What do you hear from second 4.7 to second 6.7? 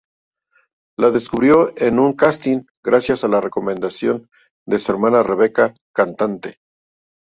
su hermana Rebeca, cantante.